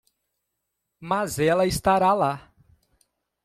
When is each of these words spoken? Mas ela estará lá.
Mas 0.99 1.37
ela 1.37 1.67
estará 1.67 2.11
lá. 2.15 2.51